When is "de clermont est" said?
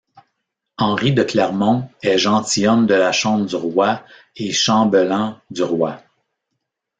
1.13-2.17